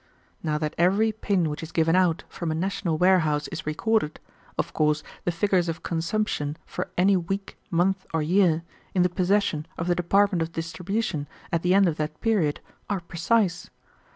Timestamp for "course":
4.73-5.03